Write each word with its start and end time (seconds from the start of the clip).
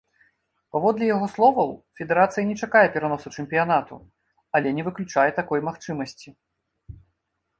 Паводле 0.75 1.05
яго 1.15 1.27
словаў, 1.33 1.69
федэрацыя 1.99 2.45
не 2.51 2.55
чакае 2.65 2.81
пераносу 2.95 3.33
чэмпіянату, 3.43 3.95
але 4.61 4.67
не 4.77 4.83
выключае 4.87 5.29
такой 5.39 5.59
магчымасці. 5.69 6.29